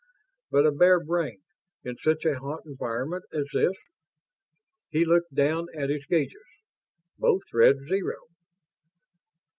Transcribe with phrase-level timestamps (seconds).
[0.49, 1.43] But a bare brain,
[1.83, 3.75] in such a hot environment as this....
[4.89, 6.41] He looked down at his gauges.
[7.19, 8.15] Both read zero.